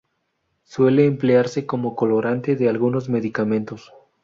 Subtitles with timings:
[0.63, 3.93] Suele emplearse como colorante de algunos medicamentos.